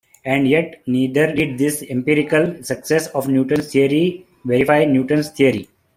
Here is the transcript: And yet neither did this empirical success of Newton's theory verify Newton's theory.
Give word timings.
And 0.25 0.47
yet 0.47 0.81
neither 0.87 1.31
did 1.31 1.59
this 1.59 1.83
empirical 1.87 2.63
success 2.63 3.05
of 3.09 3.27
Newton's 3.27 3.71
theory 3.71 4.25
verify 4.43 4.83
Newton's 4.85 5.29
theory. 5.29 5.67